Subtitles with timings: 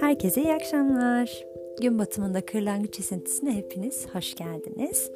[0.00, 1.44] Herkese iyi akşamlar.
[1.80, 5.10] Gün batımında kırlangıç esintisine hepiniz hoş geldiniz.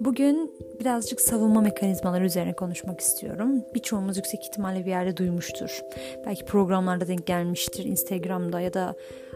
[0.00, 3.62] Bugün birazcık savunma mekanizmaları üzerine konuşmak istiyorum.
[3.74, 5.80] Birçoğumuz yüksek ihtimalle bir yerde duymuştur.
[6.26, 8.94] Belki programlarda denk gelmiştir, Instagram'da ya da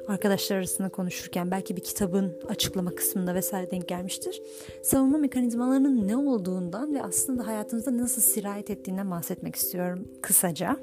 [0.08, 4.42] arkadaşlar arasında konuşurken belki bir kitabın açıklama kısmında vesaire denk gelmiştir.
[4.82, 10.76] Savunma mekanizmalarının ne olduğundan ve aslında hayatımızda nasıl sirayet ettiğinden bahsetmek istiyorum kısaca.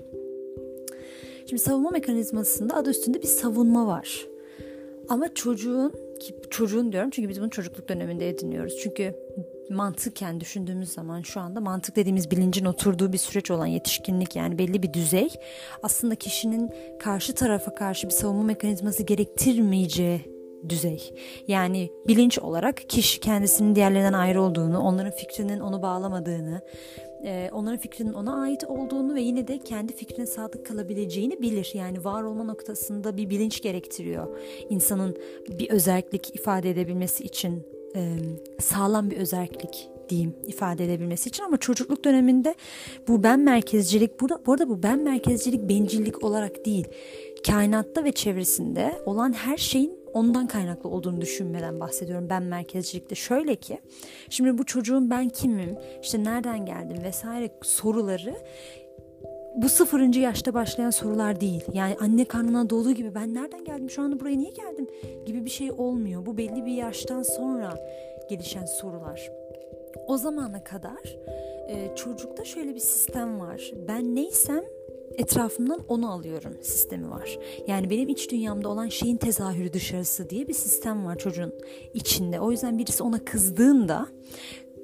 [1.50, 4.27] Şimdi savunma mekanizmasında adı üstünde bir savunma var.
[5.09, 8.77] Ama çocuğun ki çocuğun diyorum çünkü biz bunu çocukluk döneminde ediniyoruz.
[8.84, 9.16] Çünkü
[9.70, 14.84] mantıken düşündüğümüz zaman şu anda mantık dediğimiz bilincin oturduğu bir süreç olan yetişkinlik yani belli
[14.84, 15.30] bir düzey
[15.84, 20.38] aslında kişinin karşı tarafa karşı bir savunma mekanizması gerektirmeyeceği
[20.70, 21.13] düzey.
[21.48, 26.62] Yani bilinç olarak kişi kendisinin diğerlerinden ayrı olduğunu, onların fikrinin onu bağlamadığını,
[27.23, 31.71] e, onların fikrinin ona ait olduğunu ve yine de kendi fikrine sadık kalabileceğini bilir.
[31.73, 34.37] Yani var olma noktasında bir bilinç gerektiriyor.
[34.70, 35.18] İnsanın
[35.60, 37.63] bir özellik ifade edebilmesi için
[37.95, 38.15] e,
[38.60, 42.55] sağlam bir özellik diyeyim ifade edebilmesi için ama çocukluk döneminde
[43.07, 46.88] bu ben merkezcilik burada bu arada bu ben merkezcilik bencillik olarak değil
[47.48, 53.15] kainatta ve çevresinde olan her şeyin ondan kaynaklı olduğunu düşünmeden bahsediyorum ben merkezcilikte.
[53.15, 53.79] Şöyle ki
[54.29, 58.35] şimdi bu çocuğun ben kimim, işte nereden geldim vesaire soruları
[59.55, 61.63] bu sıfırıncı yaşta başlayan sorular değil.
[61.73, 64.88] Yani anne karnına doğduğu gibi ben nereden geldim şu anda buraya niye geldim
[65.25, 66.25] gibi bir şey olmuyor.
[66.25, 67.79] Bu belli bir yaştan sonra
[68.29, 69.31] gelişen sorular.
[70.07, 71.18] O zamana kadar
[71.69, 73.72] e, çocukta şöyle bir sistem var.
[73.88, 74.63] Ben neysem
[75.18, 77.40] etrafımdan onu alıyorum sistemi var.
[77.68, 81.53] Yani benim iç dünyamda olan şeyin tezahürü dışarısı diye bir sistem var çocuğun
[81.94, 82.40] içinde.
[82.40, 84.08] O yüzden birisi ona kızdığında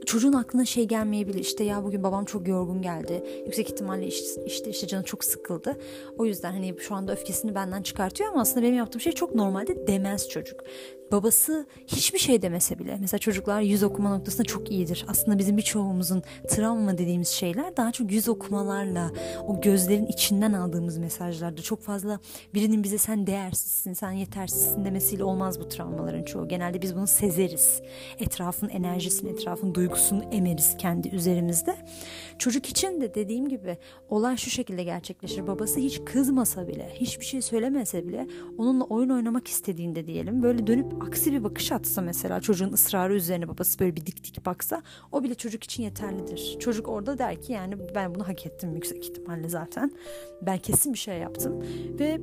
[0.06, 4.70] çocuğun aklına şey gelmeyebilir işte ya bugün babam çok yorgun geldi yüksek ihtimalle işte, işte
[4.70, 5.78] işte canı çok sıkıldı
[6.18, 9.88] o yüzden hani şu anda öfkesini benden çıkartıyor ama aslında benim yaptığım şey çok normalde
[9.88, 10.64] demez çocuk
[11.12, 15.06] babası hiçbir şey demese bile mesela çocuklar yüz okuma noktasında çok iyidir.
[15.08, 19.12] Aslında bizim birçoğumuzun travma dediğimiz şeyler daha çok yüz okumalarla
[19.48, 22.20] o gözlerin içinden aldığımız mesajlarda çok fazla
[22.54, 26.48] birinin bize sen değersizsin, sen yetersizsin demesiyle olmaz bu travmaların çoğu.
[26.48, 27.82] Genelde biz bunu sezeriz.
[28.20, 31.76] Etrafın enerjisini, etrafın duygusunu emeriz kendi üzerimizde.
[32.40, 33.78] Çocuk için de dediğim gibi
[34.10, 35.48] olay şu şekilde gerçekleşir.
[35.48, 38.28] Babası hiç kızmasa bile, hiçbir şey söylemese bile
[38.58, 43.48] onunla oyun oynamak istediğinde diyelim böyle dönüp aksi bir bakış atsa mesela çocuğun ısrarı üzerine
[43.48, 44.82] babası böyle bir dik dik baksa
[45.12, 46.58] o bile çocuk için yeterlidir.
[46.60, 49.92] Çocuk orada der ki yani ben bunu hak ettim yüksek ihtimalle zaten.
[50.42, 51.62] Ben kesin bir şey yaptım
[52.00, 52.22] ve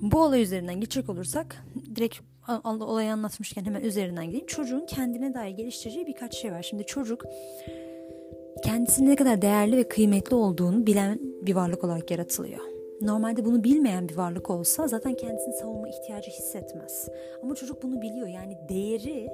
[0.00, 1.64] bu olay üzerinden geçecek olursak
[1.96, 2.20] direkt
[2.64, 4.46] olayı anlatmışken hemen üzerinden gideyim.
[4.46, 6.62] Çocuğun kendine dair geliştireceği birkaç şey var.
[6.62, 7.24] Şimdi çocuk
[8.64, 12.79] kendisinin ne kadar değerli ve kıymetli olduğunu bilen bir varlık olarak yaratılıyor.
[13.02, 17.08] Normalde bunu bilmeyen bir varlık olsa zaten kendisini savunma ihtiyacı hissetmez.
[17.42, 18.26] Ama çocuk bunu biliyor.
[18.26, 19.30] Yani değeri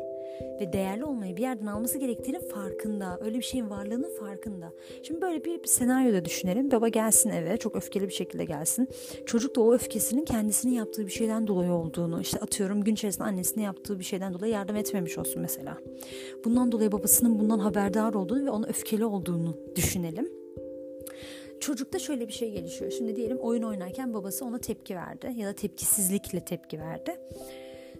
[0.60, 3.18] ve değerli olmayı bir yerden alması gerektiğinin farkında.
[3.20, 4.72] Öyle bir şeyin varlığının farkında.
[5.02, 6.70] Şimdi böyle bir, bir senaryoda düşünelim.
[6.70, 8.88] Baba gelsin eve çok öfkeli bir şekilde gelsin.
[9.26, 13.62] Çocuk da o öfkesinin kendisinin yaptığı bir şeyden dolayı olduğunu işte atıyorum gün içerisinde annesine
[13.62, 15.78] yaptığı bir şeyden dolayı yardım etmemiş olsun mesela.
[16.44, 20.28] Bundan dolayı babasının bundan haberdar olduğunu ve onun öfkeli olduğunu düşünelim.
[21.60, 22.90] Çocukta şöyle bir şey gelişiyor.
[22.90, 27.16] Şimdi diyelim oyun oynarken babası ona tepki verdi ya da tepkisizlikle tepki verdi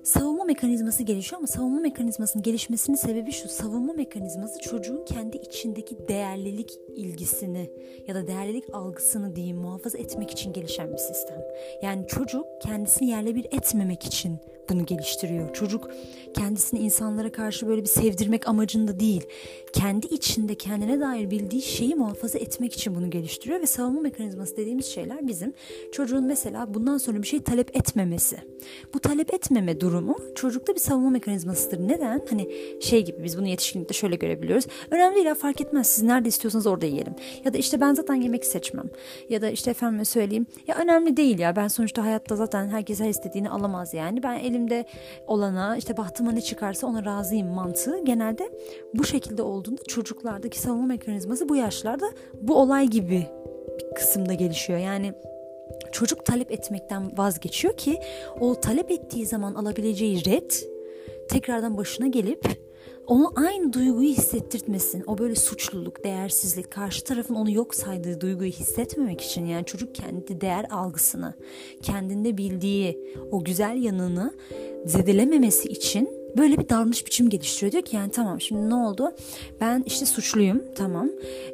[0.07, 3.49] savunma mekanizması gelişiyor ama savunma mekanizmasının gelişmesinin sebebi şu.
[3.49, 7.71] Savunma mekanizması çocuğun kendi içindeki değerlilik ilgisini
[8.07, 11.43] ya da değerlilik algısını diyeyim muhafaza etmek için gelişen bir sistem.
[11.83, 14.39] Yani çocuk kendisini yerle bir etmemek için
[14.69, 15.53] bunu geliştiriyor.
[15.55, 15.91] Çocuk
[16.35, 19.27] kendisini insanlara karşı böyle bir sevdirmek amacında değil.
[19.73, 24.87] Kendi içinde kendine dair bildiği şeyi muhafaza etmek için bunu geliştiriyor ve savunma mekanizması dediğimiz
[24.87, 25.53] şeyler bizim
[25.93, 28.37] çocuğun mesela bundan sonra bir şey talep etmemesi.
[28.95, 31.89] Bu talep etmeme durumu çocukta bir savunma mekanizmasıdır.
[31.89, 32.23] Neden?
[32.31, 32.49] Hani
[32.81, 34.67] şey gibi biz bunu yetişkinlikte şöyle görebiliyoruz.
[34.91, 37.15] Önemli değil ya fark etmez siz nerede istiyorsanız orada yiyelim.
[37.45, 38.91] Ya da işte ben zaten yemek seçmem.
[39.29, 43.09] Ya da işte efendime söyleyeyim ya önemli değil ya ben sonuçta hayatta zaten herkes her
[43.09, 44.23] istediğini alamaz yani.
[44.23, 44.85] Ben elimde
[45.27, 48.51] olana işte bahtıma ne çıkarsa ona razıyım mantığı genelde
[48.95, 52.07] bu şekilde olduğunda çocuklardaki savunma mekanizması bu yaşlarda
[52.41, 53.27] bu olay gibi
[53.79, 54.79] bir kısımda gelişiyor.
[54.79, 55.13] Yani
[55.93, 58.01] çocuk talep etmekten vazgeçiyor ki
[58.41, 60.51] o talep ettiği zaman alabileceği red
[61.29, 62.66] tekrardan başına gelip
[63.07, 65.05] onu aynı duyguyu hissettirtmesin.
[65.07, 70.41] O böyle suçluluk, değersizlik, karşı tarafın onu yok saydığı duyguyu hissetmemek için yani çocuk kendi
[70.41, 71.35] değer algısını,
[71.83, 74.35] kendinde bildiği o güzel yanını
[74.87, 77.73] zedelememesi için böyle bir davranış biçim geliştiriyor.
[77.73, 79.17] Diyor ki yani tamam şimdi ne oldu?
[79.61, 81.09] Ben işte suçluyum tamam.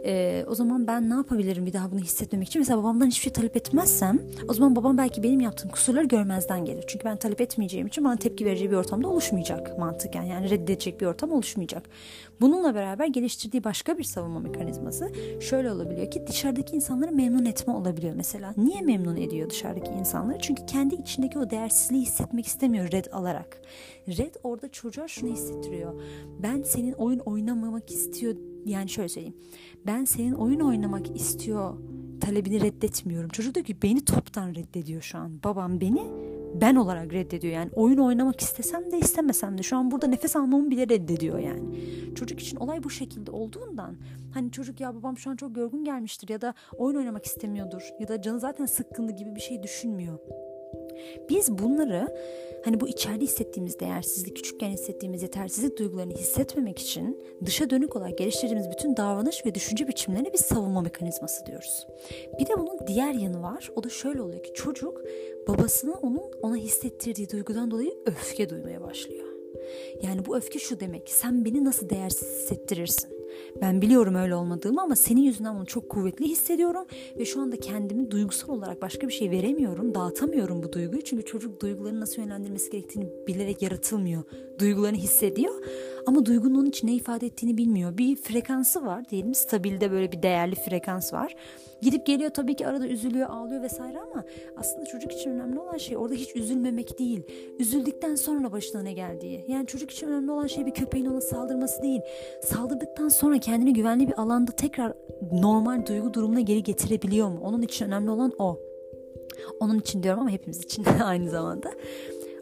[0.05, 2.61] Ee, o zaman ben ne yapabilirim bir daha bunu hissetmemek için?
[2.61, 4.19] Mesela babamdan hiçbir şey talep etmezsem
[4.49, 6.85] o zaman babam belki benim yaptığım kusurları görmezden gelir.
[6.87, 10.23] Çünkü ben talep etmeyeceğim için bana tepki vereceği bir ortamda oluşmayacak mantıken.
[10.23, 11.89] Yani reddedecek bir ortam oluşmayacak.
[12.41, 18.15] Bununla beraber geliştirdiği başka bir savunma mekanizması şöyle olabiliyor ki dışarıdaki insanları memnun etme olabiliyor
[18.17, 18.55] mesela.
[18.57, 20.39] Niye memnun ediyor dışarıdaki insanları?
[20.39, 23.61] Çünkü kendi içindeki o değersizliği hissetmek istemiyor red alarak.
[24.09, 26.03] Red orada çocuğa şunu hissettiriyor.
[26.43, 28.37] Ben senin oyun oynamamak istiyor
[28.67, 29.37] yani şöyle söyleyeyim.
[29.87, 31.75] Ben senin oyun oynamak istiyor
[32.21, 33.29] talebini reddetmiyorum.
[33.29, 35.33] Çocuk diyor ki beni toptan reddediyor şu an.
[35.45, 36.03] Babam beni
[36.61, 37.55] ben olarak reddediyor.
[37.55, 41.63] Yani oyun oynamak istesem de istemesem de şu an burada nefes almamı bile reddediyor yani.
[42.15, 43.97] Çocuk için olay bu şekilde olduğundan
[44.35, 48.09] hani çocuk ya babam şu an çok yorgun gelmiştir ya da oyun oynamak istemiyordur ya
[48.09, 50.19] da canı zaten sıkkındı gibi bir şey düşünmüyor.
[51.29, 52.09] Biz bunları
[52.65, 58.71] hani bu içeride hissettiğimiz değersizlik, küçükken hissettiğimiz yetersizlik duygularını hissetmemek için dışa dönük olarak geliştirdiğimiz
[58.71, 61.87] bütün davranış ve düşünce biçimlerine bir savunma mekanizması diyoruz.
[62.41, 63.71] Bir de bunun diğer yanı var.
[63.77, 65.03] O da şöyle oluyor ki çocuk
[65.49, 69.27] babasına onun ona hissettirdiği duygudan dolayı öfke duymaya başlıyor.
[70.03, 71.11] Yani bu öfke şu demek.
[71.11, 73.22] Sen beni nasıl değersiz hissettirirsin?
[73.61, 76.85] Ben biliyorum öyle olmadığımı ama senin yüzünden bunu çok kuvvetli hissediyorum
[77.19, 81.03] ve şu anda kendimi duygusal olarak başka bir şey veremiyorum, dağıtamıyorum bu duyguyu.
[81.03, 84.23] Çünkü çocuk duygularını nasıl yönlendirmesi gerektiğini bilerek yaratılmıyor.
[84.59, 85.55] Duygularını hissediyor
[86.07, 87.99] ama duygunun onun için ne ifade ettiğini bilmiyor.
[87.99, 91.35] Bir frekansı var diyelim stabilde böyle bir değerli frekans var.
[91.83, 94.25] Gidip geliyor tabii ki arada üzülüyor, ağlıyor vesaire ama
[94.57, 97.23] aslında çocuk için önemli olan şey orada hiç üzülmemek değil.
[97.59, 99.45] Üzüldükten sonra başına ne geldiği.
[99.49, 102.01] Yani çocuk için önemli olan şey bir köpeğin ona saldırması değil.
[102.43, 104.93] Saldırdıktan sonra kendini güvenli bir alanda tekrar
[105.33, 107.41] normal duygu durumuna geri getirebiliyor mu?
[107.43, 108.59] Onun için önemli olan o.
[109.61, 111.71] Onun için diyorum ama hepimiz için aynı zamanda.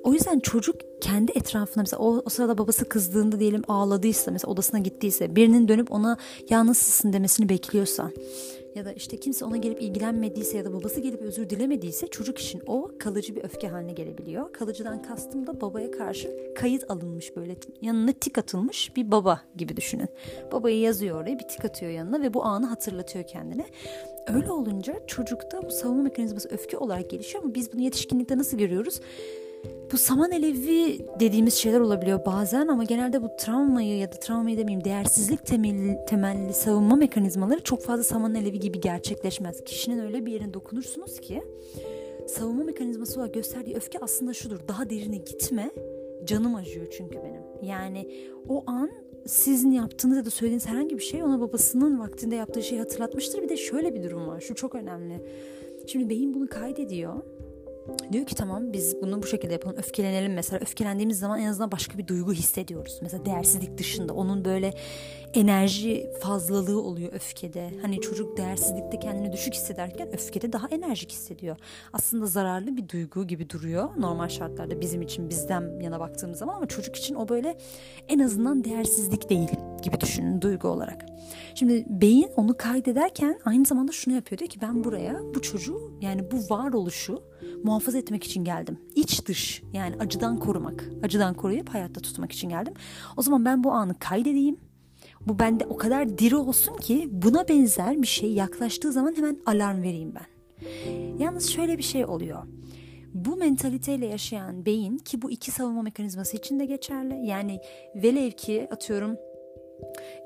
[0.05, 4.81] O yüzden çocuk kendi etrafında mesela o, o sırada babası kızdığında diyelim ağladıysa mesela odasına
[4.81, 6.17] gittiyse birinin dönüp ona
[6.51, 8.11] ya nasılsın demesini bekliyorsa
[8.75, 12.63] ya da işte kimse ona gelip ilgilenmediyse ya da babası gelip özür dilemediyse çocuk için
[12.67, 14.53] o kalıcı bir öfke haline gelebiliyor.
[14.53, 20.09] Kalıcıdan kastım da babaya karşı kayıt alınmış böyle yanına tik atılmış bir baba gibi düşünün.
[20.53, 23.67] Babayı yazıyor oraya bir tik atıyor yanına ve bu anı hatırlatıyor kendine.
[24.35, 29.01] Öyle olunca çocukta bu savunma mekanizması öfke olarak gelişiyor ama biz bunu yetişkinlikte nasıl görüyoruz?
[29.93, 34.85] Bu saman elevi dediğimiz şeyler olabiliyor bazen ama genelde bu travmayı ya da travmayı demeyeyim
[34.85, 39.65] değersizlik temelli, temelli savunma mekanizmaları çok fazla saman elevi gibi gerçekleşmez.
[39.65, 41.43] Kişinin öyle bir yerine dokunursunuz ki
[42.29, 44.61] savunma mekanizması olarak gösterdiği öfke aslında şudur.
[44.69, 45.71] Daha derine gitme.
[46.25, 47.43] Canım acıyor çünkü benim.
[47.63, 48.11] Yani
[48.49, 48.91] o an
[49.27, 53.43] sizin yaptığınız ya da söylediğiniz herhangi bir şey ona babasının vaktinde yaptığı şeyi hatırlatmıştır.
[53.43, 54.41] Bir de şöyle bir durum var.
[54.41, 55.21] Şu çok önemli.
[55.87, 57.15] Şimdi beyin bunu kaydediyor
[58.13, 59.77] Diyor ki tamam biz bunu bu şekilde yapalım.
[59.77, 60.61] Öfkelenelim mesela.
[60.61, 62.99] Öfkelendiğimiz zaman en azından başka bir duygu hissediyoruz.
[63.03, 64.75] Mesela değersizlik dışında onun böyle
[65.35, 67.71] enerji fazlalığı oluyor öfkede.
[67.83, 71.57] Hani çocuk değersizlikte kendini düşük hissederken öfkede daha enerjik hissediyor.
[71.93, 76.67] Aslında zararlı bir duygu gibi duruyor normal şartlarda bizim için bizden yana baktığımız zaman ama
[76.67, 77.59] çocuk için o böyle
[78.09, 79.51] en azından değersizlik değil
[79.83, 81.07] gibi düşünün duygu olarak.
[81.55, 86.31] Şimdi beyin onu kaydederken aynı zamanda şunu yapıyor diyor ki ben buraya bu çocuğu yani
[86.31, 87.23] bu varoluşu
[87.65, 88.79] muhafaza etmek için geldim.
[88.95, 90.85] İç dış yani acıdan korumak.
[91.03, 92.75] Acıdan koruyup hayatta tutmak için geldim.
[93.17, 94.57] O zaman ben bu anı kaydedeyim.
[95.27, 99.83] Bu bende o kadar diri olsun ki buna benzer bir şey yaklaştığı zaman hemen alarm
[99.83, 100.27] vereyim ben.
[101.19, 102.43] Yalnız şöyle bir şey oluyor.
[103.15, 107.27] Bu mentaliteyle yaşayan beyin ki bu iki savunma mekanizması için de geçerli.
[107.27, 107.61] Yani
[107.95, 109.17] velev ki atıyorum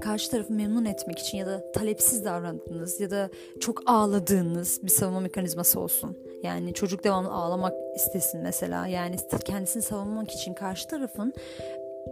[0.01, 3.31] karşı tarafı memnun etmek için ya da talepsiz davrandığınız ya da
[3.61, 6.19] çok ağladığınız bir savunma mekanizması olsun.
[6.43, 8.87] Yani çocuk devamlı ağlamak istesin mesela.
[8.87, 11.35] Yani kendisini savunmak için karşı tarafın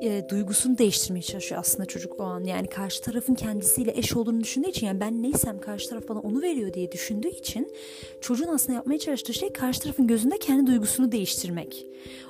[0.01, 2.45] e, duygusunu değiştirmeye çalışıyor aslında çocuk o an.
[2.45, 6.43] Yani karşı tarafın kendisiyle eş olduğunu düşündüğü için yani ben neysem karşı taraf bana onu
[6.43, 7.73] veriyor diye düşündüğü için
[8.21, 11.87] çocuğun aslında yapmaya çalıştığı şey karşı tarafın gözünde kendi duygusunu değiştirmek.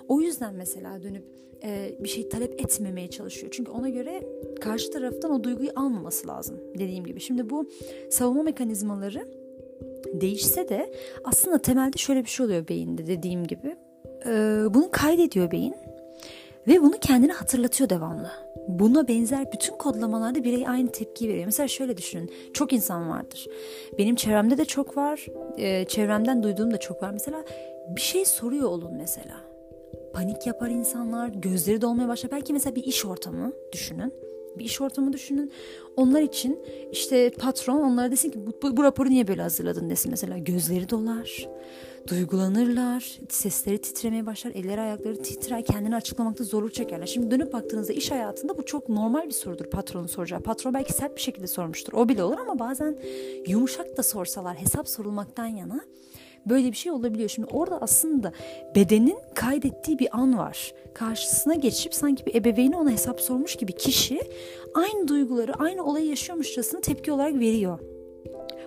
[0.09, 1.25] O yüzden mesela dönüp
[1.65, 3.53] e, bir şey talep etmemeye çalışıyor.
[3.53, 4.23] Çünkü ona göre
[4.61, 7.21] karşı taraftan o duyguyu almaması lazım dediğim gibi.
[7.21, 7.69] Şimdi bu
[8.11, 9.29] savunma mekanizmaları
[10.15, 10.93] değişse de
[11.25, 13.77] aslında temelde şöyle bir şey oluyor beyinde dediğim gibi.
[14.27, 14.31] E,
[14.71, 15.75] bunu kaydediyor beyin
[16.69, 18.31] ve bunu kendine hatırlatıyor devamlı.
[18.69, 21.45] Buna benzer bütün kodlamalarda birey aynı tepki veriyor.
[21.45, 22.31] Mesela şöyle düşünün.
[22.53, 23.47] Çok insan vardır.
[23.99, 25.27] Benim çevremde de çok var.
[25.59, 27.11] E, çevremden duyduğum da çok var.
[27.11, 27.45] Mesela
[27.97, 29.53] bir şey soruyor olun mesela
[30.13, 32.31] panik yapar insanlar, gözleri dolmaya başlar.
[32.31, 34.15] Belki mesela bir iş ortamı düşünün.
[34.59, 35.53] Bir iş ortamı düşünün.
[35.97, 36.59] Onlar için
[36.93, 40.39] işte patron onlara desin ki bu, bu raporu niye böyle hazırladın desin mesela.
[40.39, 41.49] Gözleri dolar
[42.09, 47.07] duygulanırlar, sesleri titremeye başlar, elleri ayakları titrer, kendini açıklamakta zorluk çekerler.
[47.07, 50.41] Şimdi dönüp baktığınızda iş hayatında bu çok normal bir sorudur patronun soracağı.
[50.41, 51.93] Patron belki sert bir şekilde sormuştur.
[51.93, 52.99] O bile olur ama bazen
[53.47, 55.81] yumuşak da sorsalar hesap sorulmaktan yana
[56.47, 57.29] böyle bir şey olabiliyor.
[57.29, 58.33] Şimdi orada aslında
[58.75, 60.73] bedenin kaydettiği bir an var.
[60.95, 64.21] Karşısına geçip sanki bir ebeveyni ona hesap sormuş gibi kişi
[64.75, 67.79] aynı duyguları, aynı olayı yaşıyormuşçasına tepki olarak veriyor.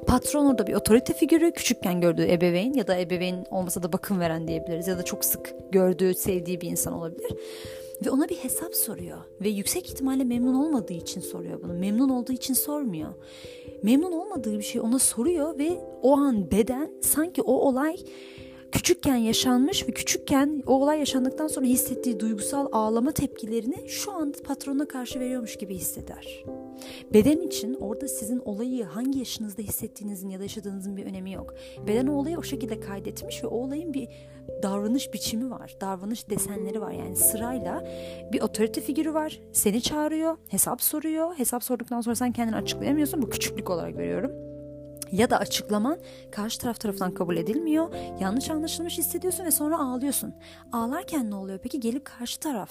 [0.08, 4.48] Patron orada bir otorite figürü, küçükken gördüğü ebeveyn ya da ebeveyn olmasa da bakım veren
[4.48, 7.32] diyebiliriz ya da çok sık gördüğü, sevdiği bir insan olabilir.
[8.06, 11.74] Ve ona bir hesap soruyor ve yüksek ihtimalle memnun olmadığı için soruyor bunu.
[11.74, 13.14] Memnun olduğu için sormuyor.
[13.84, 17.98] Memnun olmadığı bir şey ona soruyor ve o an beden sanki o olay
[18.76, 24.88] küçükken yaşanmış ve küçükken o olay yaşandıktan sonra hissettiği duygusal ağlama tepkilerini şu anda patrona
[24.88, 26.44] karşı veriyormuş gibi hisseder.
[27.14, 31.54] Beden için orada sizin olayı hangi yaşınızda hissettiğinizin ya da yaşadığınızın bir önemi yok.
[31.88, 34.08] Beden o olayı o şekilde kaydetmiş ve o olayın bir
[34.64, 35.76] davranış biçimi var.
[35.82, 36.92] Davranış desenleri var.
[36.92, 37.88] Yani sırayla
[38.32, 39.40] bir otorite figürü var.
[39.52, 41.34] Seni çağırıyor, hesap soruyor.
[41.38, 43.22] Hesap sorduktan sonra sen kendini açıklayamıyorsun.
[43.22, 44.45] Bu küçüklük olarak veriyorum
[45.12, 45.98] ya da açıklaman
[46.32, 47.90] karşı taraf tarafından kabul edilmiyor.
[48.20, 50.34] Yanlış anlaşılmış hissediyorsun ve sonra ağlıyorsun.
[50.72, 51.80] Ağlarken ne oluyor peki?
[51.80, 52.70] Gelip karşı taraf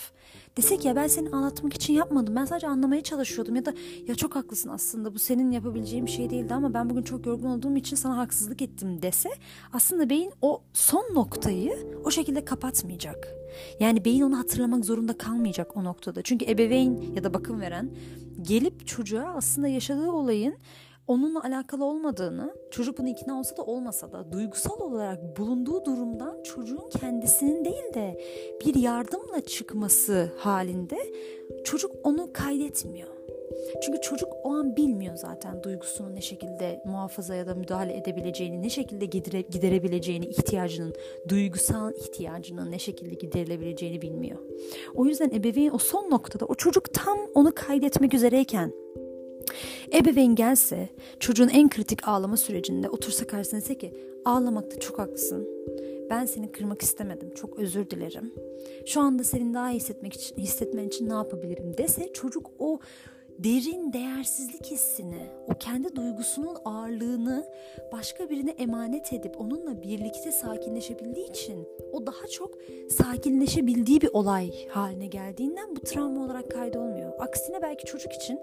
[0.56, 2.36] desek ya ben seni ağlatmak için yapmadım.
[2.36, 3.74] Ben sadece anlamaya çalışıyordum ya da
[4.06, 7.48] ya çok haklısın aslında bu senin yapabileceğin bir şey değildi ama ben bugün çok yorgun
[7.50, 9.30] olduğum için sana haksızlık ettim dese
[9.72, 13.28] aslında beyin o son noktayı o şekilde kapatmayacak.
[13.80, 16.22] Yani beyin onu hatırlamak zorunda kalmayacak o noktada.
[16.22, 17.90] Çünkü ebeveyn ya da bakım veren
[18.42, 20.54] gelip çocuğa aslında yaşadığı olayın
[21.06, 26.90] onunla alakalı olmadığını, çocuk bunu ikna olsa da olmasa da duygusal olarak bulunduğu durumdan çocuğun
[26.90, 28.20] kendisinin değil de
[28.66, 30.98] bir yardımla çıkması halinde
[31.64, 33.08] çocuk onu kaydetmiyor.
[33.82, 38.70] Çünkü çocuk o an bilmiyor zaten duygusunu ne şekilde muhafaza ya da müdahale edebileceğini, ne
[38.70, 40.94] şekilde gidere, giderebileceğini, ihtiyacının,
[41.28, 44.38] duygusal ihtiyacının ne şekilde giderilebileceğini bilmiyor.
[44.94, 48.72] O yüzden ebeveyn o son noktada o çocuk tam onu kaydetmek üzereyken
[49.94, 50.88] Ebeveyn gelse
[51.20, 53.94] çocuğun en kritik ağlama sürecinde otursa karşısına dese ki
[54.24, 55.48] ağlamakta çok haklısın.
[56.10, 57.34] Ben seni kırmak istemedim.
[57.34, 58.32] Çok özür dilerim.
[58.86, 62.78] Şu anda senin daha iyi hissetmek için, hissetmen için ne yapabilirim dese çocuk o
[63.38, 67.46] derin değersizlik hissini, o kendi duygusunun ağırlığını
[67.92, 72.58] başka birine emanet edip onunla birlikte sakinleşebildiği için o daha çok
[72.90, 77.12] sakinleşebildiği bir olay haline geldiğinden bu travma olarak kaydolmuyor.
[77.18, 78.40] Aksine belki çocuk için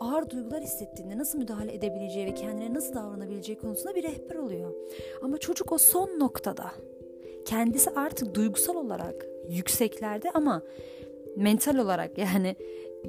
[0.00, 4.74] ağır duygular hissettiğinde nasıl müdahale edebileceği ve kendine nasıl davranabileceği konusunda bir rehber oluyor.
[5.22, 6.72] Ama çocuk o son noktada
[7.44, 10.62] kendisi artık duygusal olarak yükseklerde ama
[11.36, 12.56] mental olarak yani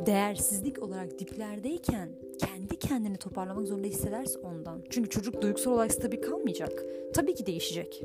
[0.06, 2.10] değersizlik olarak diplerdeyken
[2.40, 4.84] kendi kendini toparlamak zorunda hissederse ondan.
[4.90, 6.84] Çünkü çocuk duygusal olarak stabil kalmayacak.
[7.14, 8.04] Tabii ki değişecek.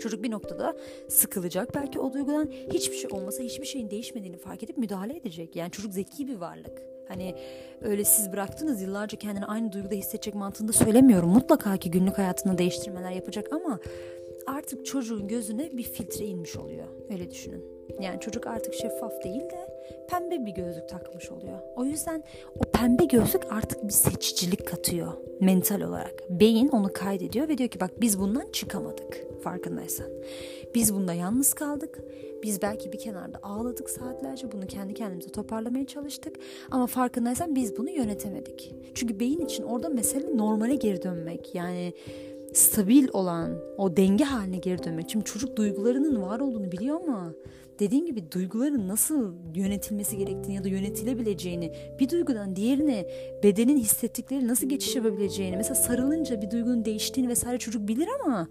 [0.00, 0.76] Çocuk bir noktada
[1.08, 1.74] sıkılacak.
[1.74, 5.56] Belki o duygudan hiçbir şey olmasa hiçbir şeyin değişmediğini fark edip müdahale edecek.
[5.56, 6.82] Yani çocuk zeki bir varlık.
[7.08, 7.34] Hani
[7.82, 11.28] öyle siz bıraktınız yıllarca kendini aynı duyguda hissedecek mantığında söylemiyorum.
[11.28, 13.78] Mutlaka ki günlük hayatında değiştirmeler yapacak ama
[14.46, 16.86] artık çocuğun gözüne bir filtre inmiş oluyor.
[17.10, 17.64] Öyle düşünün.
[18.00, 21.58] Yani çocuk artık şeffaf değil de pembe bir gözlük takmış oluyor.
[21.76, 22.22] O yüzden
[22.56, 26.30] o pembe gözlük artık bir seçicilik katıyor mental olarak.
[26.30, 30.06] Beyin onu kaydediyor ve diyor ki bak biz bundan çıkamadık farkındaysan.
[30.74, 31.98] Biz bunda yalnız kaldık.
[32.42, 34.52] Biz belki bir kenarda ağladık saatlerce.
[34.52, 36.36] Bunu kendi kendimize toparlamaya çalıştık.
[36.70, 38.74] Ama farkındaysan biz bunu yönetemedik.
[38.94, 41.54] Çünkü beyin için orada mesele normale geri dönmek.
[41.54, 41.92] Yani
[42.52, 45.10] stabil olan o denge haline geri dönmek.
[45.10, 47.32] Şimdi çocuk duygularının var olduğunu biliyor ama
[47.78, 53.06] dediğim gibi duyguların nasıl yönetilmesi gerektiğini ya da yönetilebileceğini, bir duygudan diğerine
[53.42, 58.48] bedenin hissettikleri nasıl geçiş yapabileceğini, mesela sarılınca bir duygunun değiştiğini vesaire çocuk bilir ama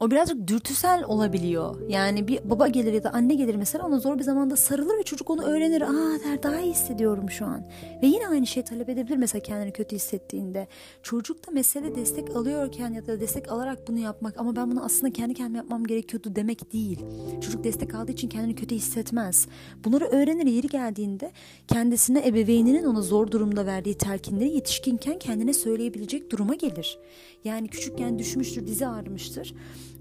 [0.00, 1.76] o birazcık dürtüsel olabiliyor.
[1.88, 5.02] Yani bir baba gelir ya da anne gelir mesela ona zor bir zamanda sarılır ve
[5.02, 5.82] çocuk onu öğrenir.
[5.82, 7.66] Aa der daha iyi hissediyorum şu an.
[8.02, 10.68] Ve yine aynı şey talep edebilir mesela kendini kötü hissettiğinde.
[11.02, 15.12] Çocuk da mesele destek alıyorken ya da destek alarak bunu yapmak ama ben bunu aslında
[15.12, 17.00] kendi kendime yapmam gerekiyordu demek değil.
[17.40, 19.48] Çocuk destek aldığı için kendini kötü hissetmez.
[19.84, 21.32] Bunları öğrenir yeri geldiğinde
[21.68, 26.98] kendisine ebeveyninin ona zor durumda verdiği telkinleri yetişkinken kendine söyleyebilecek duruma gelir.
[27.44, 29.54] Yani küçükken düşmüştür, dizi ağrımıştır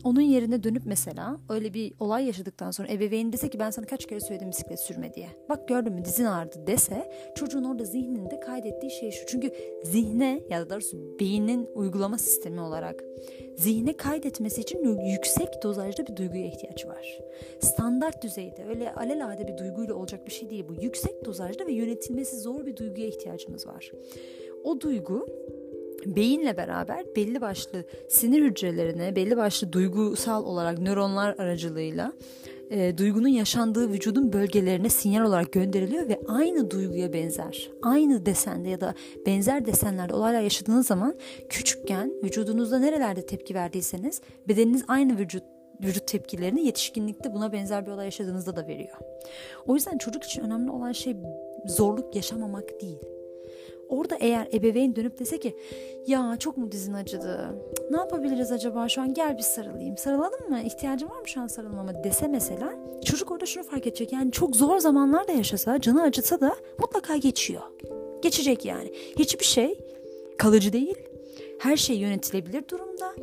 [0.04, 4.06] onun yerine dönüp mesela öyle bir olay yaşadıktan sonra ebeveyn dese ki ben sana kaç
[4.06, 5.28] kere söyledim bisiklet sürme diye.
[5.50, 9.26] Bak gördün mü dizin ağrıdı dese çocuğun orada zihninde kaydettiği şey şu.
[9.26, 9.52] Çünkü
[9.84, 13.04] zihne ya da doğrusu beynin uygulama sistemi olarak
[13.58, 17.20] zihne kaydetmesi için yüksek dozajda bir duyguya ihtiyaç var.
[17.60, 20.84] Standart düzeyde öyle alelade bir duyguyla olacak bir şey değil bu.
[20.84, 23.92] Yüksek dozajda ve yönetilmesi zor bir duyguya ihtiyacımız var.
[24.64, 25.28] O duygu
[26.06, 32.14] beyinle beraber belli başlı sinir hücrelerine, belli başlı duygusal olarak nöronlar aracılığıyla
[32.70, 38.82] e, duygunun yaşandığı vücudun bölgelerine sinyal olarak gönderiliyor ve aynı duyguya benzer, aynı desende ya
[38.82, 38.94] da
[39.26, 41.16] benzer desenlerde olaylar yaşadığınız zaman
[41.50, 45.44] küçükken vücudunuzda nerelerde tepki verdiyseniz bedeniniz aynı vücut
[45.84, 48.98] vücut tepkilerini yetişkinlikte buna benzer bir olay yaşadığınızda da veriyor.
[49.68, 51.16] O yüzden çocuk için önemli olan şey
[51.66, 53.00] zorluk yaşamamak değil
[53.90, 55.56] Orada eğer ebeveyn dönüp dese ki
[56.08, 57.56] ya çok mu dizin acıdı?
[57.92, 59.98] Ne yapabiliriz acaba şu an gel bir sarılayım.
[59.98, 60.62] Sarılalım mı?
[60.66, 62.74] İhtiyacın var mı şu an sarılmama dese mesela
[63.06, 64.14] çocuk orada şunu fark edecek.
[64.14, 67.62] Yani çok zor zamanlar da yaşasa canı acıtsa da mutlaka geçiyor.
[68.22, 68.94] Geçecek yani.
[69.20, 69.80] Hiçbir şey
[70.38, 70.96] kalıcı değil.
[71.60, 73.14] Her şey yönetilebilir durumda.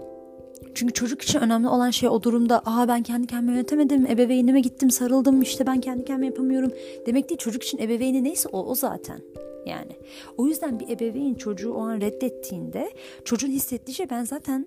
[0.75, 4.91] Çünkü çocuk için önemli olan şey o durumda aa ben kendi kendimi yönetemedim, ebeveynime gittim
[4.91, 6.73] sarıldım işte ben kendi kendime yapamıyorum
[7.07, 7.39] demek değil.
[7.39, 9.21] Çocuk için ebeveyni neyse o, o zaten
[9.67, 9.93] yani.
[10.37, 12.91] O yüzden bir ebeveyn çocuğu o an reddettiğinde
[13.25, 14.67] çocuğun hissettiği şey ben zaten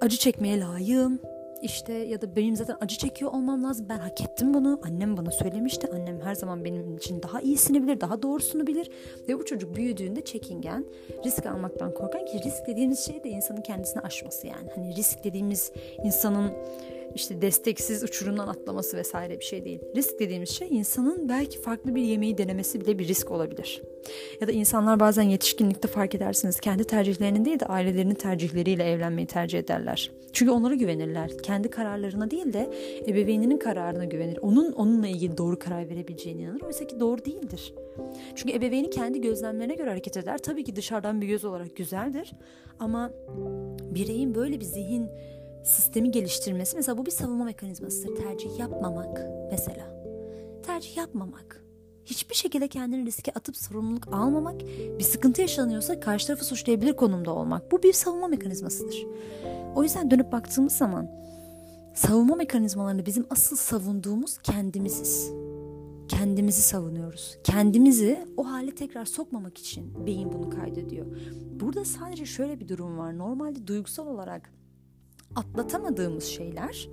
[0.00, 1.20] acı çekmeye layığım.
[1.62, 3.86] İşte ya da benim zaten acı çekiyor olmam lazım.
[3.88, 4.80] Ben hak ettim bunu.
[4.84, 5.88] Annem bana söylemişti.
[5.94, 8.90] Annem her zaman benim için daha iyisini bilir, daha doğrusunu bilir.
[9.28, 10.84] Ve bu çocuk büyüdüğünde çekingen,
[11.24, 14.70] risk almaktan korkan ki risk dediğimiz şey de insanın kendisini aşması yani.
[14.74, 15.72] Hani risk dediğimiz
[16.04, 16.52] insanın
[17.14, 19.80] işte desteksiz uçurumdan atlaması vesaire bir şey değil.
[19.96, 23.82] Risk dediğimiz şey insanın belki farklı bir yemeği denemesi bile bir risk olabilir.
[24.40, 29.58] Ya da insanlar bazen yetişkinlikte fark edersiniz kendi tercihlerinin değil de ailelerinin tercihleriyle evlenmeyi tercih
[29.58, 30.10] ederler.
[30.32, 31.38] Çünkü onlara güvenirler.
[31.38, 32.70] Kendi kararlarına değil de
[33.06, 34.38] ebeveyninin kararına güvenir.
[34.42, 36.60] Onun onunla ilgili doğru karar verebileceğine inanır.
[36.60, 37.74] Oysa ki doğru değildir.
[38.34, 40.38] Çünkü ebeveyni kendi gözlemlerine göre hareket eder.
[40.38, 42.32] Tabii ki dışarıdan bir göz olarak güzeldir.
[42.78, 43.10] Ama
[43.94, 45.08] bireyin böyle bir zihin
[45.64, 48.16] sistemi geliştirmesi mesela bu bir savunma mekanizmasıdır.
[48.16, 49.98] Tercih yapmamak mesela.
[50.62, 51.64] Tercih yapmamak.
[52.04, 54.60] Hiçbir şekilde kendini riske atıp sorumluluk almamak,
[54.98, 57.72] bir sıkıntı yaşanıyorsa karşı tarafı suçlayabilir konumda olmak.
[57.72, 59.06] Bu bir savunma mekanizmasıdır.
[59.74, 61.10] O yüzden dönüp baktığımız zaman
[61.94, 65.32] savunma mekanizmalarını bizim asıl savunduğumuz kendimiziz.
[66.08, 67.38] Kendimizi savunuyoruz.
[67.44, 71.06] Kendimizi o hale tekrar sokmamak için beyin bunu kaydediyor.
[71.60, 73.18] Burada sadece şöyle bir durum var.
[73.18, 74.50] Normalde duygusal olarak
[75.36, 76.88] atlatamadığımız şeyler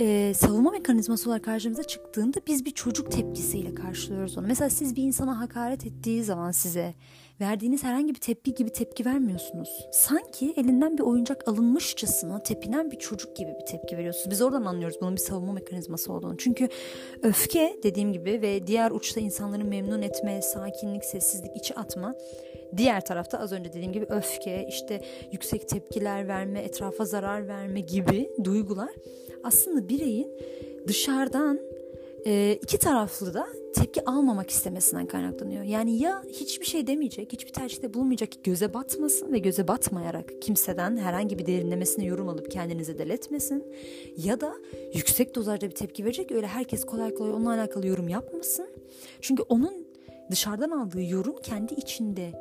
[0.00, 4.46] e, savunma mekanizması olarak karşımıza çıktığında biz bir çocuk tepkisiyle karşılıyoruz onu.
[4.46, 6.94] Mesela siz bir insana hakaret ettiği zaman size
[7.40, 9.88] verdiğiniz herhangi bir tepki gibi tepki vermiyorsunuz.
[9.92, 14.30] Sanki elinden bir oyuncak alınmışçasına tepinen bir çocuk gibi bir tepki veriyorsunuz.
[14.30, 16.36] Biz oradan anlıyoruz bunun bir savunma mekanizması olduğunu.
[16.36, 16.68] Çünkü
[17.22, 22.14] öfke dediğim gibi ve diğer uçta insanları memnun etme, sakinlik, sessizlik, içi atma
[22.76, 25.00] Diğer tarafta az önce dediğim gibi öfke, işte
[25.32, 28.90] yüksek tepkiler verme, etrafa zarar verme gibi duygular
[29.44, 30.28] aslında bireyin
[30.88, 31.60] dışarıdan
[32.26, 35.64] e, iki taraflı da tepki almamak istemesinden kaynaklanıyor.
[35.64, 40.96] Yani ya hiçbir şey demeyecek, hiçbir tercihte bulunmayacak ki göze batmasın ve göze batmayarak kimseden
[40.96, 43.64] herhangi bir derinlemesine yorum alıp kendinizi deletmesin.
[44.16, 44.54] Ya da
[44.94, 48.66] yüksek dozajda bir tepki verecek öyle herkes kolay kolay onunla alakalı yorum yapmasın.
[49.20, 49.86] Çünkü onun
[50.30, 52.32] dışarıdan aldığı yorum kendi içinde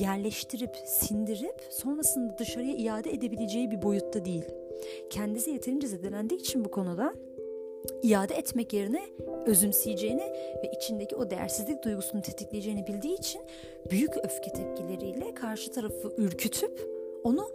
[0.00, 4.44] yerleştirip, sindirip sonrasında dışarıya iade edebileceği bir boyutta değil.
[5.10, 7.14] Kendisi yeterince zedelendiği için bu konuda
[8.02, 9.02] iade etmek yerine
[9.46, 10.32] özümseyeceğini
[10.64, 13.42] ve içindeki o değersizlik duygusunu tetikleyeceğini bildiği için
[13.90, 16.88] büyük öfke tepkileriyle karşı tarafı ürkütüp
[17.24, 17.50] onu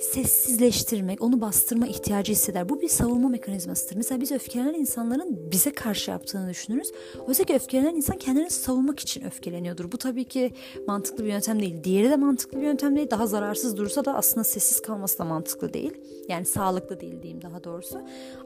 [0.00, 2.68] sessizleştirmek, onu bastırma ihtiyacı hisseder.
[2.68, 3.96] Bu bir savunma mekanizmasıdır.
[3.96, 6.92] Mesela biz öfkelenen insanların bize karşı yaptığını düşünürüz.
[7.26, 9.92] Oysa ki öfkelenen insan kendini savunmak için öfkeleniyordur.
[9.92, 10.52] Bu tabii ki
[10.86, 11.84] mantıklı bir yöntem değil.
[11.84, 13.10] Diğeri de mantıklı bir yöntem değil.
[13.10, 15.94] Daha zararsız dursa da aslında sessiz kalması da mantıklı değil.
[16.28, 18.00] Yani sağlıklı değil diyeyim daha doğrusu.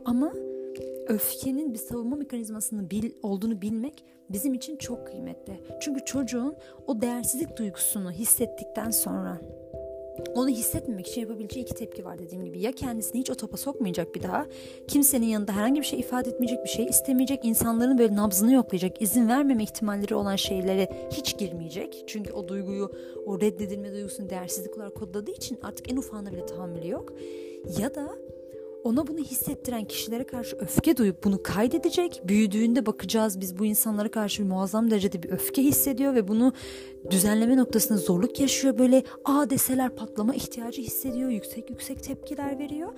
[0.05, 0.33] Ama
[1.07, 5.61] öfkenin bir savunma mekanizmasının bil, olduğunu bilmek bizim için çok kıymetli.
[5.81, 6.55] Çünkü çocuğun
[6.87, 9.41] o değersizlik duygusunu hissettikten sonra
[10.35, 12.61] onu hissetmemek için yapabileceği iki tepki var dediğim gibi.
[12.61, 14.47] Ya kendisini hiç o topa sokmayacak bir daha.
[14.89, 17.45] Kimsenin yanında herhangi bir şey ifade etmeyecek bir şey istemeyecek.
[17.45, 19.03] insanların böyle nabzını yoklayacak.
[19.03, 22.05] izin vermeme ihtimalleri olan şeylere hiç girmeyecek.
[22.07, 22.91] Çünkü o duyguyu,
[23.27, 27.13] o reddedilme duygusunu değersizlik olarak kodladığı için artık en ufağına bile tahammülü yok.
[27.79, 28.17] Ya da
[28.85, 32.23] ona bunu hissettiren kişilere karşı öfke duyup bunu kaydedecek.
[32.25, 36.53] Büyüdüğünde bakacağız biz bu insanlara karşı muazzam derecede bir öfke hissediyor ve bunu
[37.11, 38.79] düzenleme noktasında zorluk yaşıyor.
[38.79, 41.31] Böyle a deseler patlama ihtiyacı hissediyor.
[41.31, 42.93] Yüksek yüksek tepkiler veriyor.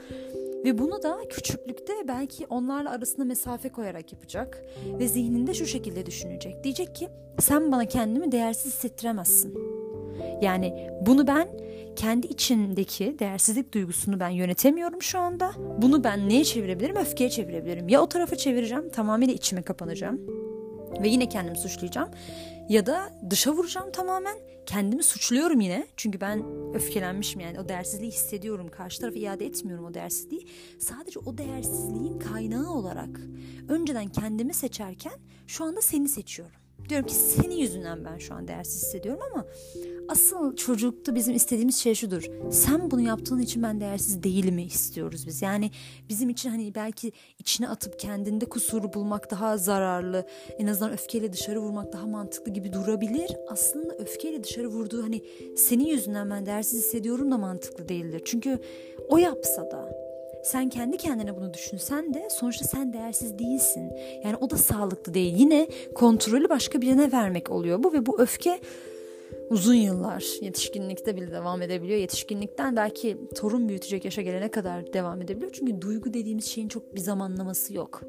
[0.64, 4.62] Ve bunu da küçüklükte belki onlarla arasında mesafe koyarak yapacak.
[4.98, 6.64] Ve zihninde şu şekilde düşünecek.
[6.64, 7.08] Diyecek ki
[7.40, 9.71] sen bana kendimi değersiz hissettiremezsin.
[10.42, 11.48] Yani bunu ben
[11.96, 15.52] kendi içindeki değersizlik duygusunu ben yönetemiyorum şu anda.
[15.78, 16.96] Bunu ben neye çevirebilirim?
[16.96, 17.88] Öfkeye çevirebilirim.
[17.88, 20.20] Ya o tarafa çevireceğim, tamamıyla içime kapanacağım
[21.02, 22.10] ve yine kendimi suçlayacağım.
[22.68, 24.36] Ya da dışa vuracağım tamamen.
[24.66, 25.86] Kendimi suçluyorum yine.
[25.96, 28.68] Çünkü ben öfkelenmişim yani o değersizliği hissediyorum.
[28.68, 30.46] Karşı tarafa iade etmiyorum o değersizliği.
[30.78, 33.20] Sadece o değersizliğin kaynağı olarak
[33.68, 35.12] önceden kendimi seçerken
[35.46, 36.61] şu anda seni seçiyorum.
[36.88, 39.46] Diyorum ki senin yüzünden ben şu an değersiz hissediyorum ama
[40.08, 42.22] asıl çocukta bizim istediğimiz şey şudur.
[42.50, 45.42] Sen bunu yaptığın için ben değersiz değilimi istiyoruz biz.
[45.42, 45.70] Yani
[46.08, 50.26] bizim için hani belki içine atıp kendinde kusuru bulmak daha zararlı.
[50.58, 53.36] En azından öfkeyle dışarı vurmak daha mantıklı gibi durabilir.
[53.48, 55.22] Aslında öfkeyle dışarı vurduğu hani
[55.56, 58.22] senin yüzünden ben değersiz hissediyorum da mantıklı değildir.
[58.24, 58.60] Çünkü
[59.08, 60.01] o yapsa da
[60.42, 63.92] sen kendi kendine bunu düşünsen de sonuçta sen değersiz değilsin.
[64.24, 65.34] Yani o da sağlıklı değil.
[65.36, 68.60] Yine kontrolü başka birine vermek oluyor bu ve bu öfke
[69.50, 71.98] uzun yıllar yetişkinlikte bile devam edebiliyor.
[71.98, 75.52] Yetişkinlikten belki torun büyütecek yaşa gelene kadar devam edebiliyor.
[75.52, 78.02] Çünkü duygu dediğimiz şeyin çok bir zamanlaması yok.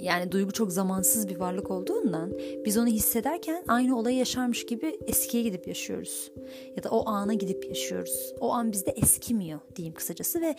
[0.00, 2.32] Yani duygu çok zamansız bir varlık olduğundan
[2.64, 6.32] biz onu hissederken aynı olayı yaşarmış gibi eskiye gidip yaşıyoruz.
[6.76, 8.34] Ya da o ana gidip yaşıyoruz.
[8.40, 10.54] O an bizde eskimiyor diyeyim kısacası ve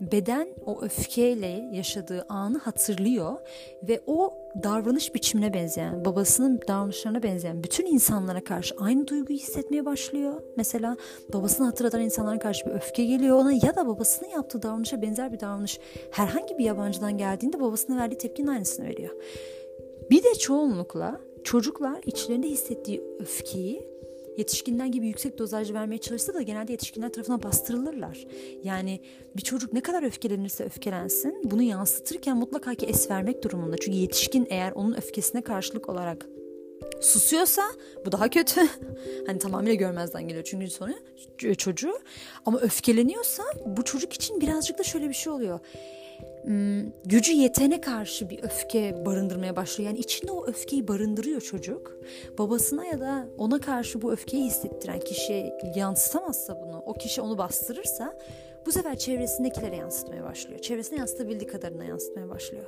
[0.00, 3.36] beden o öfkeyle yaşadığı anı hatırlıyor
[3.82, 10.42] ve o davranış biçimine benzeyen, babasının davranışlarına benzeyen bütün insanlara karşı aynı duyguyu hissetmeye başlıyor.
[10.56, 10.96] Mesela
[11.32, 15.40] babasını hatırlatan insanlara karşı bir öfke geliyor ona ya da babasının yaptığı davranışa benzer bir
[15.40, 15.80] davranış
[16.10, 19.14] herhangi bir yabancıdan geldiğinde babasına verdiği tepkinin aynısını veriyor.
[20.10, 23.97] Bir de çoğunlukla çocuklar içlerinde hissettiği öfkeyi
[24.38, 28.26] yetişkinler gibi yüksek dozaj vermeye çalışsa da genelde yetişkinler tarafından bastırılırlar.
[28.64, 29.00] Yani
[29.36, 33.76] bir çocuk ne kadar öfkelenirse öfkelensin bunu yansıtırken mutlaka ki es vermek durumunda.
[33.76, 36.26] Çünkü yetişkin eğer onun öfkesine karşılık olarak
[37.00, 37.62] susuyorsa
[38.06, 38.60] bu daha kötü.
[39.26, 40.94] hani tamamıyla görmezden geliyor çünkü sonu
[41.56, 41.98] çocuğu.
[42.46, 45.60] Ama öfkeleniyorsa bu çocuk için birazcık da şöyle bir şey oluyor
[47.04, 49.90] gücü yetene karşı bir öfke barındırmaya başlıyor.
[49.90, 51.98] Yani içinde o öfkeyi barındırıyor çocuk.
[52.38, 58.18] Babasına ya da ona karşı bu öfkeyi hissettiren kişiye yansıtamazsa bunu, o kişi onu bastırırsa
[58.66, 60.60] bu sefer çevresindekilere yansıtmaya başlıyor.
[60.60, 62.64] Çevresine yansıtabildiği kadarına yansıtmaya başlıyor.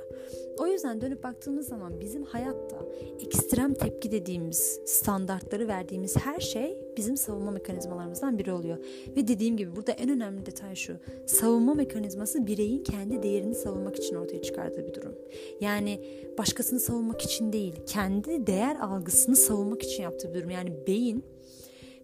[0.59, 2.77] O yüzden dönüp baktığımız zaman bizim hayatta
[3.25, 8.77] ekstrem tepki dediğimiz standartları verdiğimiz her şey bizim savunma mekanizmalarımızdan biri oluyor.
[9.15, 10.97] Ve dediğim gibi burada en önemli detay şu.
[11.27, 15.15] Savunma mekanizması bireyin kendi değerini savunmak için ortaya çıkardığı bir durum.
[15.61, 16.01] Yani
[16.37, 20.49] başkasını savunmak için değil, kendi değer algısını savunmak için yaptığı bir durum.
[20.49, 21.23] Yani beyin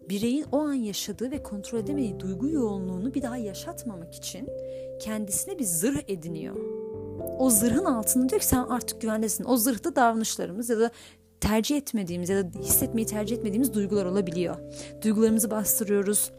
[0.08, 4.48] bireyin o an yaşadığı ve kontrol edemediği duygu yoğunluğunu bir daha yaşatmamak için
[5.00, 6.56] kendisine bir zırh ediniyor.
[7.38, 9.44] O zırhın altında diyor ki sen artık güvendesin.
[9.44, 10.90] O zırhta davranışlarımız ya da
[11.40, 14.56] tercih etmediğimiz ya da hissetmeyi tercih etmediğimiz duygular olabiliyor.
[15.02, 16.30] Duygularımızı bastırıyoruz.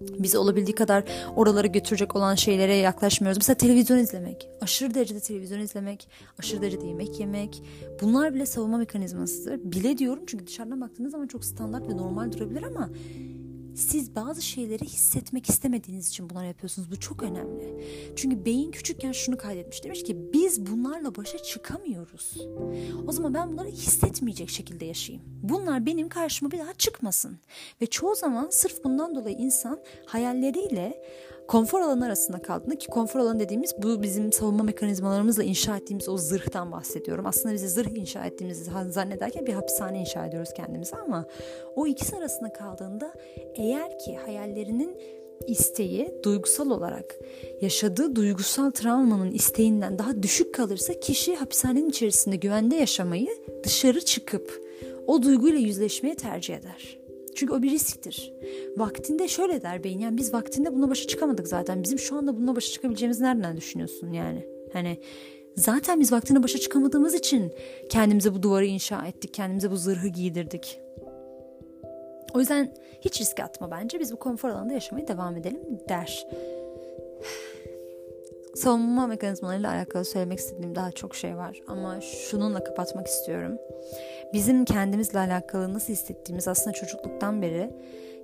[0.00, 1.04] Bizi olabildiği kadar
[1.36, 3.38] oralara götürecek olan şeylere yaklaşmıyoruz.
[3.38, 7.62] Mesela televizyon izlemek, aşırı derecede televizyon izlemek, aşırı derecede yemek yemek.
[8.00, 9.60] Bunlar bile savunma mekanizmasıdır.
[9.72, 12.90] Bile diyorum çünkü dışarıdan baktığınız zaman çok standart ve normal durabilir ama
[13.74, 16.90] siz bazı şeyleri hissetmek istemediğiniz için bunları yapıyorsunuz.
[16.90, 17.84] Bu çok önemli.
[18.16, 19.84] Çünkü beyin küçükken şunu kaydetmiş.
[19.84, 22.36] Demiş ki biz bunlarla başa çıkamıyoruz.
[23.06, 25.26] O zaman ben bunları hissetmeyecek şekilde yaşayayım.
[25.42, 27.38] Bunlar benim karşıma bir daha çıkmasın.
[27.82, 31.04] Ve çoğu zaman sırf bundan dolayı insan hayalleriyle
[31.48, 36.16] konfor alanı arasında kaldığında ki konfor alanı dediğimiz bu bizim savunma mekanizmalarımızla inşa ettiğimiz o
[36.16, 37.26] zırhtan bahsediyorum.
[37.26, 41.26] Aslında bizi zırh inşa ettiğimizi zannederken bir hapishane inşa ediyoruz kendimize ama
[41.76, 43.12] o ikisi arasında kaldığında
[43.54, 44.96] eğer ki hayallerinin
[45.46, 47.16] isteği duygusal olarak
[47.60, 53.28] yaşadığı duygusal travmanın isteğinden daha düşük kalırsa kişi hapishanenin içerisinde güvende yaşamayı
[53.64, 54.64] dışarı çıkıp
[55.06, 57.03] o duyguyla yüzleşmeye tercih eder.
[57.34, 58.32] Çünkü o bir risktir.
[58.76, 61.82] Vaktinde şöyle der beyin yani biz vaktinde bununla başa çıkamadık zaten.
[61.82, 64.46] Bizim şu anda bununla başa çıkabileceğimiz nereden düşünüyorsun yani?
[64.72, 64.98] Hani
[65.56, 67.52] zaten biz vaktinde başa çıkamadığımız için
[67.88, 69.34] kendimize bu duvarı inşa ettik.
[69.34, 70.80] Kendimize bu zırhı giydirdik.
[72.34, 74.00] O yüzden hiç risk atma bence.
[74.00, 76.26] Biz bu konfor alanında yaşamaya devam edelim der.
[78.54, 81.60] Savunma mekanizmalarıyla alakalı söylemek istediğim daha çok şey var.
[81.68, 83.58] Ama şununla kapatmak istiyorum
[84.32, 87.70] bizim kendimizle alakalı nasıl hissettiğimiz aslında çocukluktan beri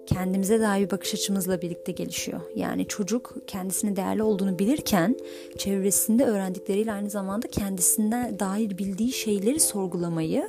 [0.06, 2.40] kendimize dair bir bakış açımızla birlikte gelişiyor.
[2.56, 5.16] Yani çocuk kendisine değerli olduğunu bilirken
[5.58, 10.48] çevresinde öğrendikleriyle aynı zamanda kendisinden dair bildiği şeyleri sorgulamayı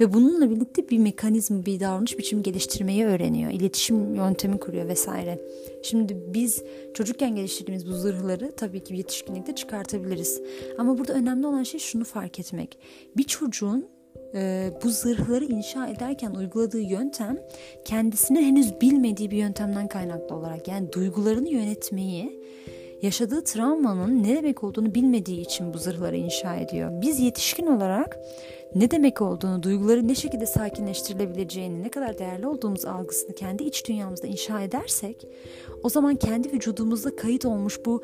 [0.00, 3.50] ve bununla birlikte bir mekanizma, bir davranış biçimi geliştirmeyi öğreniyor.
[3.50, 5.40] İletişim yöntemi kuruyor vesaire.
[5.82, 6.62] Şimdi biz
[6.94, 10.42] çocukken geliştirdiğimiz bu zırhları tabii ki yetişkinlikte çıkartabiliriz.
[10.78, 12.78] Ama burada önemli olan şey şunu fark etmek.
[13.16, 13.93] Bir çocuğun
[14.34, 17.38] e, bu zırhları inşa ederken uyguladığı yöntem
[17.84, 22.44] kendisine henüz bilmediği bir yöntemden kaynaklı olarak yani duygularını yönetmeyi
[23.02, 26.90] yaşadığı travmanın ne demek olduğunu bilmediği için bu zırhları inşa ediyor.
[27.02, 28.18] Biz yetişkin olarak
[28.74, 34.26] ne demek olduğunu, duyguları ne şekilde sakinleştirilebileceğini, ne kadar değerli olduğumuz algısını kendi iç dünyamızda
[34.26, 35.26] inşa edersek
[35.82, 38.02] o zaman kendi vücudumuzda kayıt olmuş bu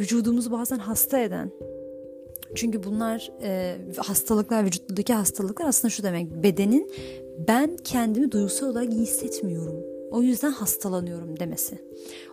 [0.00, 1.50] vücudumuzu bazen hasta eden,
[2.54, 6.30] çünkü bunlar e, hastalıklar, vücuttaki hastalıklar aslında şu demek.
[6.42, 6.92] Bedenin
[7.48, 9.90] ben kendimi duygusal olarak iyi hissetmiyorum.
[10.10, 11.78] O yüzden hastalanıyorum demesi.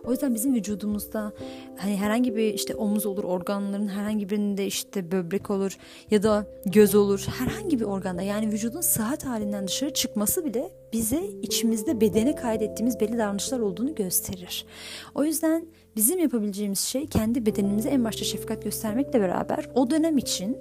[0.04, 1.32] O yüzden bizim vücudumuzda
[1.76, 5.76] hani herhangi bir işte omuz olur, organların herhangi birinde işte böbrek olur
[6.10, 7.26] ya da göz olur.
[7.38, 13.18] Herhangi bir organda yani vücudun sıhhat halinden dışarı çıkması bile bize içimizde bedene kaydettiğimiz belli
[13.18, 14.66] davranışlar olduğunu gösterir.
[15.14, 15.66] O yüzden
[15.98, 20.56] bizim yapabileceğimiz şey kendi bedenimize en başta şefkat göstermekle beraber o dönem için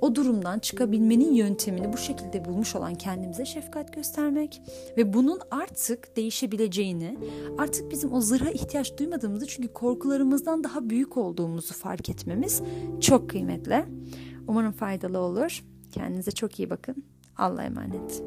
[0.00, 4.62] o durumdan çıkabilmenin yöntemini bu şekilde bulmuş olan kendimize şefkat göstermek
[4.96, 7.18] ve bunun artık değişebileceğini,
[7.58, 12.62] artık bizim o zırha ihtiyaç duymadığımızı çünkü korkularımızdan daha büyük olduğumuzu fark etmemiz
[13.00, 13.84] çok kıymetli.
[14.48, 15.64] Umarım faydalı olur.
[15.92, 17.04] Kendinize çok iyi bakın.
[17.36, 18.22] Allah'a emanet.